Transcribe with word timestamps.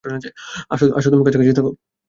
আসো 0.95 1.07
তুমি 1.11 1.23
কাছাকাছি 1.25 1.53
থাকো? 1.57 1.71